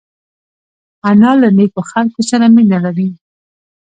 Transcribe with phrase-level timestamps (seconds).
[1.09, 3.09] انا له نیکو خلکو سره مینه لري